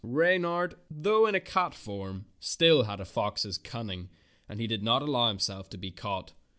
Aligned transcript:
But 0.03 0.07
Reynard, 0.07 0.77
though 0.89 1.27
a 1.27 1.39
cat 1.39 1.73
in 1.73 1.77
form, 1.77 2.25
still 2.39 2.85
had 2.85 2.99
a 2.99 3.05
fox's 3.05 3.59
cun 3.59 3.85
ning, 3.85 4.09
and 4.49 4.59
he 4.59 4.65
did 4.65 4.81
not 4.81 5.03
allow 5.03 5.27
himself 5.27 5.69
to 5.69 5.77
be 5.77 5.91
caught. 5.91 6.33